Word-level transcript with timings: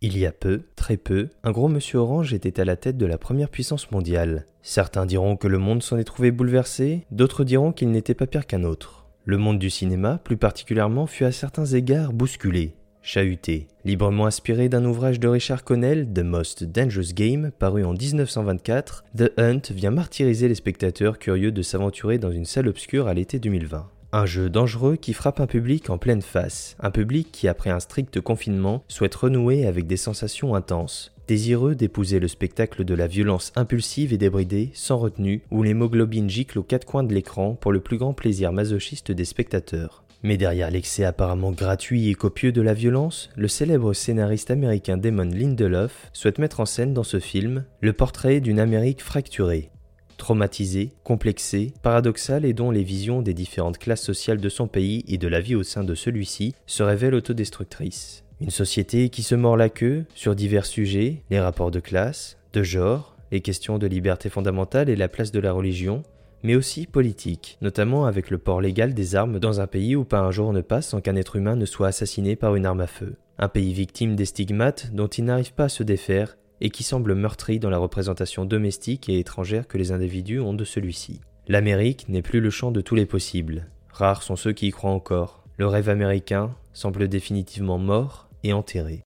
Il 0.00 0.16
y 0.16 0.26
a 0.26 0.32
peu, 0.32 0.62
très 0.76 0.96
peu, 0.96 1.28
un 1.42 1.50
gros 1.50 1.66
monsieur 1.66 1.98
orange 1.98 2.32
était 2.32 2.60
à 2.60 2.64
la 2.64 2.76
tête 2.76 2.98
de 2.98 3.06
la 3.06 3.18
première 3.18 3.48
puissance 3.48 3.90
mondiale. 3.90 4.46
Certains 4.62 5.06
diront 5.06 5.36
que 5.36 5.48
le 5.48 5.58
monde 5.58 5.82
s'en 5.82 5.98
est 5.98 6.04
trouvé 6.04 6.30
bouleversé, 6.30 7.04
d'autres 7.10 7.42
diront 7.42 7.72
qu'il 7.72 7.90
n'était 7.90 8.14
pas 8.14 8.28
pire 8.28 8.46
qu'un 8.46 8.62
autre. 8.62 9.06
Le 9.24 9.38
monde 9.38 9.58
du 9.58 9.70
cinéma, 9.70 10.20
plus 10.22 10.36
particulièrement, 10.36 11.08
fut 11.08 11.24
à 11.24 11.32
certains 11.32 11.64
égards 11.64 12.12
bousculé, 12.12 12.76
chahuté. 13.02 13.66
Librement 13.84 14.26
inspiré 14.26 14.68
d'un 14.68 14.84
ouvrage 14.84 15.18
de 15.18 15.26
Richard 15.26 15.64
Connell, 15.64 16.06
The 16.14 16.20
Most 16.20 16.62
Dangerous 16.62 17.12
Game, 17.12 17.50
paru 17.58 17.84
en 17.84 17.92
1924, 17.92 19.04
The 19.16 19.32
Hunt 19.36 19.62
vient 19.72 19.90
martyriser 19.90 20.46
les 20.46 20.54
spectateurs 20.54 21.18
curieux 21.18 21.50
de 21.50 21.62
s'aventurer 21.62 22.18
dans 22.18 22.30
une 22.30 22.44
salle 22.44 22.68
obscure 22.68 23.08
à 23.08 23.14
l'été 23.14 23.40
2020. 23.40 23.90
Un 24.10 24.24
jeu 24.24 24.48
dangereux 24.48 24.96
qui 24.96 25.12
frappe 25.12 25.38
un 25.38 25.46
public 25.46 25.90
en 25.90 25.98
pleine 25.98 26.22
face, 26.22 26.76
un 26.80 26.90
public 26.90 27.28
qui 27.30 27.46
après 27.46 27.68
un 27.68 27.78
strict 27.78 28.22
confinement 28.22 28.82
souhaite 28.88 29.14
renouer 29.14 29.66
avec 29.66 29.86
des 29.86 29.98
sensations 29.98 30.54
intenses, 30.54 31.14
désireux 31.26 31.74
d'épouser 31.74 32.18
le 32.18 32.26
spectacle 32.26 32.86
de 32.86 32.94
la 32.94 33.06
violence 33.06 33.52
impulsive 33.54 34.14
et 34.14 34.16
débridée, 34.16 34.70
sans 34.72 34.96
retenue, 34.96 35.42
où 35.50 35.62
l'hémoglobine 35.62 36.30
gicle 36.30 36.58
aux 36.58 36.62
quatre 36.62 36.86
coins 36.86 37.04
de 37.04 37.12
l'écran 37.12 37.52
pour 37.52 37.70
le 37.70 37.80
plus 37.80 37.98
grand 37.98 38.14
plaisir 38.14 38.50
masochiste 38.50 39.12
des 39.12 39.26
spectateurs. 39.26 40.04
Mais 40.22 40.38
derrière 40.38 40.70
l'excès 40.70 41.04
apparemment 41.04 41.52
gratuit 41.52 42.08
et 42.08 42.14
copieux 42.14 42.50
de 42.50 42.62
la 42.62 42.72
violence, 42.72 43.28
le 43.36 43.46
célèbre 43.46 43.92
scénariste 43.92 44.50
américain 44.50 44.96
Damon 44.96 45.30
Lindelof 45.30 46.08
souhaite 46.14 46.38
mettre 46.38 46.60
en 46.60 46.66
scène 46.66 46.94
dans 46.94 47.04
ce 47.04 47.20
film 47.20 47.66
le 47.82 47.92
portrait 47.92 48.40
d'une 48.40 48.58
Amérique 48.58 49.02
fracturée, 49.02 49.70
traumatisé, 50.18 50.92
complexé, 51.04 51.72
paradoxal 51.80 52.44
et 52.44 52.52
dont 52.52 52.70
les 52.70 52.82
visions 52.82 53.22
des 53.22 53.32
différentes 53.32 53.78
classes 53.78 54.02
sociales 54.02 54.40
de 54.40 54.48
son 54.50 54.68
pays 54.68 55.04
et 55.08 55.16
de 55.16 55.28
la 55.28 55.40
vie 55.40 55.54
au 55.54 55.62
sein 55.62 55.84
de 55.84 55.94
celui-ci 55.94 56.54
se 56.66 56.82
révèlent 56.82 57.14
autodestructrices. 57.14 58.24
Une 58.40 58.50
société 58.50 59.08
qui 59.08 59.22
se 59.22 59.34
mord 59.34 59.56
la 59.56 59.70
queue 59.70 60.04
sur 60.14 60.34
divers 60.34 60.66
sujets, 60.66 61.22
les 61.30 61.40
rapports 61.40 61.70
de 61.70 61.80
classe, 61.80 62.36
de 62.52 62.62
genre, 62.62 63.16
les 63.32 63.40
questions 63.40 63.78
de 63.78 63.86
liberté 63.86 64.28
fondamentale 64.28 64.90
et 64.90 64.96
la 64.96 65.08
place 65.08 65.32
de 65.32 65.40
la 65.40 65.52
religion, 65.52 66.02
mais 66.42 66.54
aussi 66.54 66.86
politique, 66.86 67.58
notamment 67.62 68.06
avec 68.06 68.30
le 68.30 68.38
port 68.38 68.60
légal 68.60 68.94
des 68.94 69.16
armes 69.16 69.40
dans 69.40 69.60
un 69.60 69.66
pays 69.66 69.96
où 69.96 70.04
pas 70.04 70.20
un 70.20 70.30
jour 70.30 70.52
ne 70.52 70.60
passe 70.60 70.88
sans 70.88 71.00
qu'un 71.00 71.16
être 71.16 71.36
humain 71.36 71.56
ne 71.56 71.66
soit 71.66 71.88
assassiné 71.88 72.36
par 72.36 72.54
une 72.54 72.66
arme 72.66 72.80
à 72.80 72.86
feu. 72.86 73.16
Un 73.38 73.48
pays 73.48 73.72
victime 73.72 74.16
des 74.16 74.24
stigmates 74.24 74.92
dont 74.92 75.06
il 75.08 75.24
n'arrive 75.24 75.52
pas 75.52 75.64
à 75.64 75.68
se 75.68 75.82
défaire 75.82 76.36
et 76.60 76.70
qui 76.70 76.82
semble 76.82 77.14
meurtri 77.14 77.58
dans 77.58 77.70
la 77.70 77.78
représentation 77.78 78.44
domestique 78.44 79.08
et 79.08 79.18
étrangère 79.18 79.68
que 79.68 79.78
les 79.78 79.92
individus 79.92 80.40
ont 80.40 80.54
de 80.54 80.64
celui-ci. 80.64 81.20
L'Amérique 81.46 82.08
n'est 82.08 82.22
plus 82.22 82.40
le 82.40 82.50
champ 82.50 82.70
de 82.70 82.80
tous 82.80 82.94
les 82.94 83.06
possibles. 83.06 83.66
Rares 83.90 84.22
sont 84.22 84.36
ceux 84.36 84.52
qui 84.52 84.68
y 84.68 84.70
croient 84.70 84.90
encore. 84.90 85.42
Le 85.56 85.66
rêve 85.66 85.88
américain 85.88 86.54
semble 86.72 87.08
définitivement 87.08 87.78
mort 87.78 88.28
et 88.44 88.52
enterré. 88.52 89.02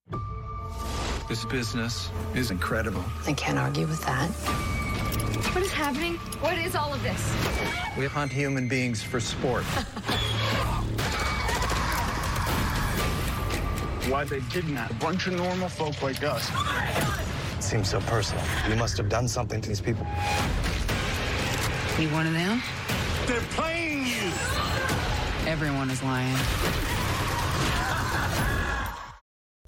This 1.29 1.47
business 1.47 2.11
is 2.35 2.51
incredible. 2.51 3.01
I 3.27 3.33
can't 3.33 3.57
argue 3.57 3.87
with 3.87 4.05
that. 4.05 4.29
What 5.55 5.63
is 5.63 5.73
happening? 5.73 6.19
What 6.43 6.59
is 6.59 6.75
all 6.75 6.93
of 6.93 7.03
this? 7.03 7.33
We 7.97 8.07
hunt 8.07 8.33
human 8.33 8.69
beings 8.69 9.03
for 9.03 9.21
sport. 9.21 9.65
Why 14.11 14.25
they 14.25 14.41
kidnap 14.51 14.91
a 14.91 14.95
bunch 14.95 15.27
of 15.27 15.35
normal 15.35 15.69
folk 15.69 16.03
like 16.03 16.23
us. 16.23 16.51
Seems 17.63 17.89
so 17.89 18.01
personal. 18.01 18.43
You 18.69 18.77
must 18.77 18.99
have 18.99 19.09
done 19.09 19.29
something 19.29 19.61
to 19.61 19.69
these 19.69 19.81
people. 19.81 20.05
You 21.99 22.09
one 22.09 22.27
of 22.27 22.35
them? 22.35 22.61
They're 23.27 23.41
playing 23.55 24.05
you! 24.05 24.33
Everyone 25.47 25.89
is 25.89 26.03
lying. 26.03 26.37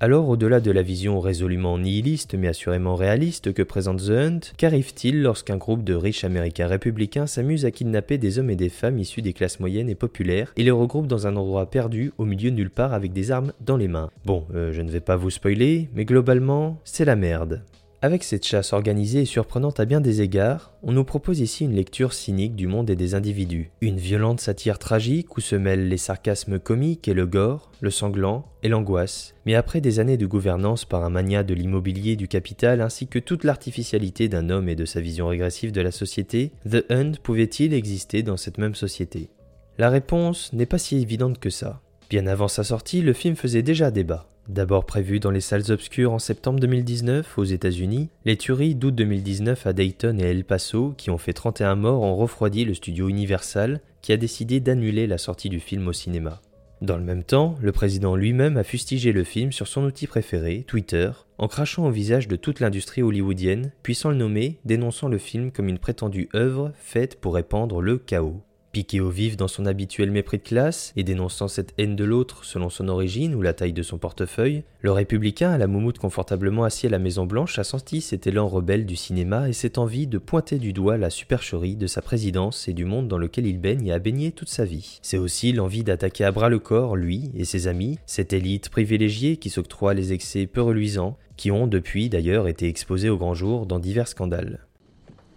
Alors, 0.00 0.28
au-delà 0.28 0.60
de 0.60 0.72
la 0.72 0.82
vision 0.82 1.20
résolument 1.20 1.78
nihiliste 1.78 2.34
mais 2.34 2.48
assurément 2.48 2.96
réaliste 2.96 3.54
que 3.54 3.62
présente 3.62 4.04
The 4.04 4.10
Hunt, 4.10 4.40
qu'arrive-t-il 4.56 5.22
lorsqu'un 5.22 5.56
groupe 5.56 5.84
de 5.84 5.94
riches 5.94 6.24
américains 6.24 6.66
républicains 6.66 7.28
s'amuse 7.28 7.64
à 7.64 7.70
kidnapper 7.70 8.18
des 8.18 8.40
hommes 8.40 8.50
et 8.50 8.56
des 8.56 8.70
femmes 8.70 8.98
issus 8.98 9.22
des 9.22 9.32
classes 9.32 9.60
moyennes 9.60 9.88
et 9.88 9.94
populaires 9.94 10.52
et 10.56 10.64
les 10.64 10.72
regroupe 10.72 11.06
dans 11.06 11.28
un 11.28 11.36
endroit 11.36 11.70
perdu 11.70 12.12
au 12.18 12.24
milieu 12.24 12.50
de 12.50 12.56
nulle 12.56 12.70
part 12.70 12.92
avec 12.92 13.12
des 13.12 13.30
armes 13.30 13.52
dans 13.60 13.76
les 13.76 13.88
mains? 13.88 14.10
Bon, 14.26 14.44
euh, 14.52 14.72
je 14.72 14.82
ne 14.82 14.90
vais 14.90 15.00
pas 15.00 15.16
vous 15.16 15.30
spoiler, 15.30 15.88
mais 15.94 16.04
globalement, 16.04 16.80
c'est 16.84 17.04
la 17.04 17.16
merde. 17.16 17.62
Avec 18.04 18.22
cette 18.22 18.46
chasse 18.46 18.74
organisée 18.74 19.22
et 19.22 19.24
surprenante 19.24 19.80
à 19.80 19.86
bien 19.86 20.02
des 20.02 20.20
égards, 20.20 20.74
on 20.82 20.92
nous 20.92 21.04
propose 21.04 21.40
ici 21.40 21.64
une 21.64 21.74
lecture 21.74 22.12
cynique 22.12 22.54
du 22.54 22.66
monde 22.66 22.90
et 22.90 22.96
des 22.96 23.14
individus. 23.14 23.70
Une 23.80 23.96
violente 23.96 24.42
satire 24.42 24.78
tragique 24.78 25.38
où 25.38 25.40
se 25.40 25.56
mêlent 25.56 25.88
les 25.88 25.96
sarcasmes 25.96 26.58
comiques 26.58 27.08
et 27.08 27.14
le 27.14 27.24
gore, 27.24 27.70
le 27.80 27.88
sanglant 27.88 28.44
et 28.62 28.68
l'angoisse. 28.68 29.34
Mais 29.46 29.54
après 29.54 29.80
des 29.80 30.00
années 30.00 30.18
de 30.18 30.26
gouvernance 30.26 30.84
par 30.84 31.02
un 31.02 31.08
mania 31.08 31.44
de 31.44 31.54
l'immobilier 31.54 32.14
du 32.14 32.28
capital 32.28 32.82
ainsi 32.82 33.06
que 33.06 33.18
toute 33.18 33.42
l'artificialité 33.42 34.28
d'un 34.28 34.50
homme 34.50 34.68
et 34.68 34.76
de 34.76 34.84
sa 34.84 35.00
vision 35.00 35.28
régressive 35.28 35.72
de 35.72 35.80
la 35.80 35.90
société, 35.90 36.52
The 36.70 36.84
Hunt 36.90 37.12
pouvait-il 37.22 37.72
exister 37.72 38.22
dans 38.22 38.36
cette 38.36 38.58
même 38.58 38.74
société? 38.74 39.30
La 39.78 39.88
réponse 39.88 40.52
n'est 40.52 40.66
pas 40.66 40.76
si 40.76 40.98
évidente 40.98 41.38
que 41.38 41.48
ça. 41.48 41.80
Bien 42.10 42.26
avant 42.26 42.48
sa 42.48 42.64
sortie, 42.64 43.00
le 43.00 43.14
film 43.14 43.34
faisait 43.34 43.62
déjà 43.62 43.90
débat. 43.90 44.28
D'abord 44.48 44.84
prévu 44.84 45.20
dans 45.20 45.30
les 45.30 45.40
salles 45.40 45.70
obscures 45.70 46.12
en 46.12 46.18
septembre 46.18 46.60
2019 46.60 47.38
aux 47.38 47.44
États-Unis, 47.44 48.10
les 48.26 48.36
tueries 48.36 48.74
d'août 48.74 48.94
2019 48.94 49.66
à 49.66 49.72
Dayton 49.72 50.18
et 50.18 50.24
El 50.24 50.44
Paso, 50.44 50.92
qui 50.98 51.08
ont 51.08 51.16
fait 51.16 51.32
31 51.32 51.76
morts, 51.76 52.02
ont 52.02 52.14
refroidi 52.14 52.66
le 52.66 52.74
studio 52.74 53.08
Universal, 53.08 53.80
qui 54.02 54.12
a 54.12 54.18
décidé 54.18 54.60
d'annuler 54.60 55.06
la 55.06 55.16
sortie 55.16 55.48
du 55.48 55.60
film 55.60 55.88
au 55.88 55.94
cinéma. 55.94 56.42
Dans 56.82 56.98
le 56.98 57.02
même 57.02 57.24
temps, 57.24 57.56
le 57.62 57.72
président 57.72 58.16
lui-même 58.16 58.58
a 58.58 58.64
fustigé 58.64 59.12
le 59.12 59.24
film 59.24 59.50
sur 59.50 59.66
son 59.66 59.84
outil 59.84 60.06
préféré, 60.06 60.64
Twitter, 60.66 61.10
en 61.38 61.48
crachant 61.48 61.86
au 61.86 61.90
visage 61.90 62.28
de 62.28 62.36
toute 62.36 62.60
l'industrie 62.60 63.02
hollywoodienne, 63.02 63.72
puis 63.82 63.94
sans 63.94 64.10
le 64.10 64.16
nommer, 64.16 64.58
dénonçant 64.66 65.08
le 65.08 65.16
film 65.16 65.52
comme 65.52 65.70
une 65.70 65.78
prétendue 65.78 66.28
œuvre 66.34 66.72
faite 66.76 67.18
pour 67.18 67.34
répandre 67.34 67.80
le 67.80 67.96
chaos. 67.96 68.42
Piqué 68.74 69.00
au 69.00 69.08
vif 69.08 69.36
dans 69.36 69.46
son 69.46 69.66
habituel 69.66 70.10
mépris 70.10 70.38
de 70.38 70.42
classe 70.42 70.92
et 70.96 71.04
dénonçant 71.04 71.46
cette 71.46 71.72
haine 71.78 71.94
de 71.94 72.02
l'autre 72.02 72.44
selon 72.44 72.70
son 72.70 72.88
origine 72.88 73.36
ou 73.36 73.40
la 73.40 73.52
taille 73.52 73.72
de 73.72 73.84
son 73.84 73.98
portefeuille, 73.98 74.64
le 74.80 74.90
républicain 74.90 75.52
à 75.52 75.58
la 75.58 75.68
moumoute 75.68 75.98
confortablement 75.98 76.64
assis 76.64 76.88
à 76.88 76.90
la 76.90 76.98
Maison 76.98 77.24
Blanche 77.24 77.56
a 77.60 77.62
senti 77.62 78.00
cet 78.00 78.26
élan 78.26 78.48
rebelle 78.48 78.84
du 78.84 78.96
cinéma 78.96 79.48
et 79.48 79.52
cette 79.52 79.78
envie 79.78 80.08
de 80.08 80.18
pointer 80.18 80.58
du 80.58 80.72
doigt 80.72 80.96
la 80.96 81.10
supercherie 81.10 81.76
de 81.76 81.86
sa 81.86 82.02
présidence 82.02 82.66
et 82.66 82.72
du 82.72 82.84
monde 82.84 83.06
dans 83.06 83.16
lequel 83.16 83.46
il 83.46 83.60
baigne 83.60 83.86
et 83.86 83.92
a 83.92 84.00
baigné 84.00 84.32
toute 84.32 84.48
sa 84.48 84.64
vie. 84.64 84.98
C'est 85.02 85.18
aussi 85.18 85.52
l'envie 85.52 85.84
d'attaquer 85.84 86.24
à 86.24 86.32
bras 86.32 86.48
le 86.48 86.58
corps 86.58 86.96
lui 86.96 87.30
et 87.36 87.44
ses 87.44 87.68
amis, 87.68 88.00
cette 88.06 88.32
élite 88.32 88.70
privilégiée 88.70 89.36
qui 89.36 89.50
s'octroie 89.50 89.94
les 89.94 90.12
excès 90.12 90.48
peu 90.48 90.62
reluisants, 90.62 91.16
qui 91.36 91.52
ont 91.52 91.68
depuis 91.68 92.08
d'ailleurs 92.08 92.48
été 92.48 92.66
exposés 92.66 93.08
au 93.08 93.18
grand 93.18 93.34
jour 93.34 93.66
dans 93.66 93.78
divers 93.78 94.08
scandales. 94.08 94.66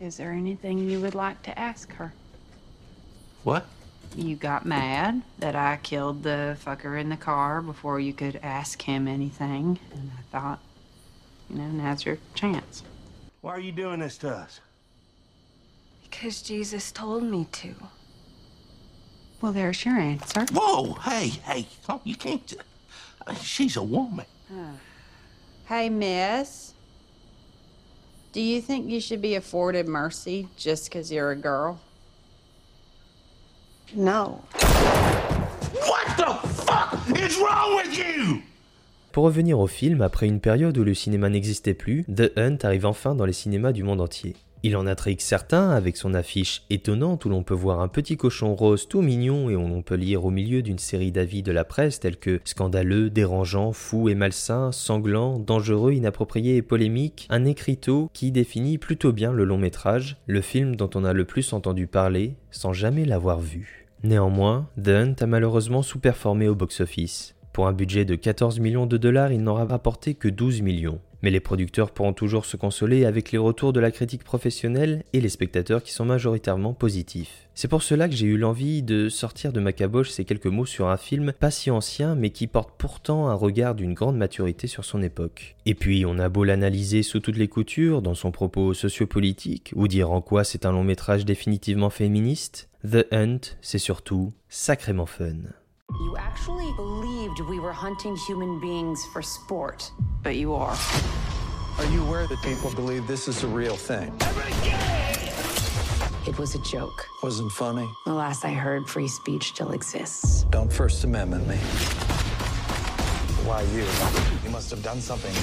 Is 0.02 0.18
there 0.18 0.32
anything 0.32 0.90
you 0.90 1.00
would 1.00 1.14
like 1.14 1.40
to 1.44 1.52
ask 1.56 1.92
her? 2.00 2.10
What? 3.48 3.66
You 4.14 4.36
got 4.36 4.66
mad 4.66 5.22
that 5.40 5.56
I 5.56 5.80
killed 5.82 6.24
the 6.24 6.58
fucker 6.66 7.00
in 7.00 7.08
the 7.08 7.16
car 7.16 7.62
before 7.62 7.98
you 7.98 8.12
could 8.12 8.42
ask 8.44 8.82
him 8.82 9.08
anything, 9.08 9.80
and 9.94 10.12
I 10.18 10.22
thought, 10.38 10.60
you 11.50 11.56
know, 11.56 11.68
now's 11.68 12.06
your 12.06 12.18
chance. 12.36 12.84
Why 13.40 13.52
are 13.54 13.60
you 13.62 13.72
doing 13.72 14.02
this 14.02 14.18
to 14.18 14.32
us? 14.32 14.60
Because 16.04 16.42
Jesus 16.42 16.92
told 16.92 17.24
me 17.24 17.48
to. 17.54 17.74
Well, 19.40 19.54
there's 19.54 19.86
your 19.86 19.98
answer. 19.98 20.46
Whoa, 20.52 20.96
hey, 20.96 21.30
hey, 21.46 21.68
oh, 21.88 22.02
you 22.04 22.18
can't. 22.18 22.54
uh, 23.26 23.34
She's 23.36 23.78
a 23.78 23.84
woman. 23.84 24.26
Hey, 25.68 25.88
miss. 25.88 26.74
Do 28.34 28.42
you 28.42 28.60
think 28.60 28.90
you 28.90 29.00
should 29.00 29.22
be 29.22 29.36
afforded 29.36 29.88
mercy 29.88 30.50
just 30.58 30.90
because 30.90 31.14
you're 31.14 31.32
a 31.32 31.38
girl? 31.38 31.80
No. 33.96 34.42
What 35.74 36.18
the 36.18 36.48
fuck 36.48 36.98
is 37.16 37.38
wrong 37.38 37.78
with 37.78 37.98
you? 37.98 38.42
Pour 39.14 39.24
revenir 39.24 39.60
au 39.60 39.68
film, 39.68 40.02
après 40.02 40.28
une 40.28 40.42
période 40.42 40.78
où 40.78 40.84
le 40.84 40.94
cinéma 40.94 41.30
n'existait 41.30 41.74
plus, 41.74 42.04
The 42.06 42.32
Hunt 42.38 42.58
arrive 42.64 42.86
enfin 42.86 43.16
dans 43.16 43.26
les 43.26 43.34
cinémas 43.34 43.72
du 43.72 43.84
monde 43.84 44.02
entier. 44.02 44.36
Il 44.64 44.76
en 44.76 44.88
intrigue 44.88 45.22
certains 45.22 45.70
avec 45.70 45.98
son 45.98 46.14
affiche 46.14 46.64
étonnante 46.70 47.26
où 47.26 47.30
l'on 47.30 47.44
peut 47.44 47.54
voir 47.54 47.80
un 47.80 47.88
petit 47.88 48.18
cochon 48.18 48.56
rose 48.56 48.88
tout 48.88 49.02
mignon 49.02 49.50
et 49.50 49.56
où 49.56 49.68
l'on 49.68 49.82
peut 49.82 49.96
lire 49.96 50.26
au 50.26 50.32
milieu 50.32 50.62
d'une 50.62 50.80
série 50.80 51.12
d'avis 51.12 51.44
de 51.44 51.52
la 51.52 51.64
presse 51.64 52.00
tels 52.00 52.18
que 52.18 52.42
scandaleux, 52.44 53.10
dérangeant, 53.10 53.72
fou 53.72 54.10
et 54.10 54.16
malsain, 54.16 54.72
sanglant, 54.72 55.40
dangereux, 55.40 55.94
inapproprié 55.94 56.58
et 56.58 56.62
polémique, 56.62 57.28
un 57.30 57.46
écriteau 57.46 58.10
qui 58.14 58.32
définit 58.32 58.78
plutôt 58.78 59.14
bien 59.14 59.32
le 59.32 59.46
long 59.46 59.58
métrage, 59.58 60.18
le 60.26 60.42
film 60.42 60.76
dont 60.76 60.90
on 60.96 61.06
a 61.06 61.14
le 61.14 61.26
plus 61.26 61.54
entendu 61.54 61.88
parler 61.88 62.36
sans 62.52 62.74
jamais 62.74 63.06
l'avoir 63.06 63.40
vu. 63.40 63.88
Néanmoins, 64.04 64.70
The 64.82 64.90
Hunt 64.90 65.16
a 65.22 65.26
malheureusement 65.26 65.82
sous-performé 65.82 66.48
au 66.48 66.56
box-office. 66.56 67.36
Pour 67.52 67.68
un 67.68 67.74
budget 67.74 68.06
de 68.06 68.16
14 68.16 68.60
millions 68.60 68.86
de 68.86 68.98
dollars, 68.98 69.32
il 69.32 69.42
n'aura 69.42 69.66
rapporté 69.66 70.14
que 70.14 70.28
12 70.28 70.62
millions. 70.62 71.00
Mais 71.22 71.32
les 71.32 71.40
producteurs 71.40 71.92
pourront 71.92 72.14
toujours 72.14 72.46
se 72.46 72.58
consoler 72.58 73.06
avec 73.06 73.32
les 73.32 73.38
retours 73.38 73.74
de 73.74 73.80
la 73.80 73.92
critique 73.92 74.24
professionnelle 74.24 75.04
et 75.14 75.22
les 75.22 75.30
spectateurs 75.30 75.82
qui 75.82 75.92
sont 75.92 76.06
majoritairement 76.06 76.74
positifs. 76.74 77.48
C'est 77.56 77.68
pour 77.68 77.82
cela 77.82 78.08
que 78.08 78.14
j'ai 78.14 78.28
eu 78.28 78.38
l'envie 78.38 78.84
de 78.84 79.10
sortir 79.10 79.52
de 79.52 79.60
ma 79.60 79.74
caboche 79.74 80.12
ces 80.12 80.26
quelques 80.26 80.46
mots 80.46 80.68
sur 80.68 80.90
un 80.90 80.98
film 80.98 81.34
pas 81.34 81.50
si 81.50 81.72
ancien 81.72 82.14
mais 82.14 82.30
qui 82.30 82.46
porte 82.46 82.76
pourtant 82.78 83.30
un 83.30 83.34
regard 83.34 83.74
d'une 83.74 83.96
grande 83.96 84.16
maturité 84.16 84.68
sur 84.68 84.86
son 84.86 85.02
époque. 85.02 85.56
Et 85.66 85.74
puis 85.74 86.06
on 86.06 86.20
a 86.20 86.30
beau 86.30 86.44
l'analyser 86.44 87.02
sous 87.02 87.20
toutes 87.20 87.38
les 87.38 87.48
coutures, 87.48 88.04
dans 88.04 88.14
son 88.14 88.32
propos 88.32 88.76
sociopolitique, 88.76 89.74
ou 89.76 89.88
dire 89.88 90.12
en 90.12 90.22
quoi 90.22 90.44
c'est 90.44 90.68
un 90.68 90.72
long 90.72 90.84
métrage 90.84 91.26
définitivement 91.26 91.90
féministe, 91.90 92.70
The 92.84 93.08
Hunt, 93.12 93.40
c'est 93.62 93.80
surtout 93.80 94.34
sacrément 94.50 95.08
fun. 95.08 95.36
You 96.00 96.16
actually 96.16 96.72
believed 96.74 97.40
we 97.40 97.60
were 97.60 97.74
hunting 97.74 98.16
human 98.16 98.60
beings 98.60 99.04
for 99.06 99.24
sport. 99.24 99.92
But 100.22 100.36
you 100.36 100.54
are. 100.54 100.78
Are 101.80 101.86
you 101.86 102.04
aware 102.06 102.28
that 102.28 102.40
people 102.44 102.72
believe 102.72 103.08
this 103.08 103.28
is 103.28 103.44
a 103.44 103.48
real 103.48 103.76
thing? 103.76 104.14
It 106.28 106.38
was 106.38 106.54
a 106.54 106.60
joke. 106.60 107.08
Wasn't 107.24 107.52
funny. 107.52 107.90
The 108.06 108.14
last 108.14 108.46
I 108.46 108.52
heard, 108.52 108.88
free 108.88 109.08
speech 109.08 109.50
still 109.50 109.72
exists. 109.72 110.44
Don't 110.52 110.72
First 110.72 111.04
Amendment 111.04 111.48
me. 111.48 111.56
Why 113.46 113.62
you? 113.64 113.86
You 114.44 114.52
must 114.52 114.70
have 114.70 114.84
done 114.84 115.02
something. 115.02 115.34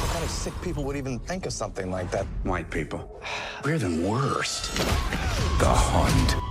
What 0.00 0.10
kind 0.12 0.24
of 0.24 0.30
sick 0.30 0.54
people 0.60 0.82
would 0.84 0.96
even 0.96 1.20
think 1.20 1.46
of 1.46 1.52
something 1.52 1.90
like 1.90 2.10
that? 2.10 2.26
White 2.42 2.68
people. 2.70 3.22
We're 3.64 3.78
the 3.78 4.08
worst. 4.08 4.76
The 5.58 5.68
Hunt. 5.68 6.49